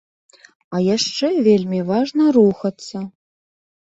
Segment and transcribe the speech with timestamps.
[0.77, 2.97] А яшчэ вельмі важна рухацца.